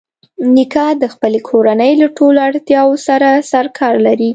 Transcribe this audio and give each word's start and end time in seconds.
نیکه 0.55 0.85
د 1.01 1.03
خپلې 1.13 1.39
کورنۍ 1.49 1.91
له 2.01 2.07
ټولو 2.17 2.39
اړتیاوو 2.49 2.95
سره 3.07 3.29
سرکار 3.51 3.95
لري. 4.07 4.29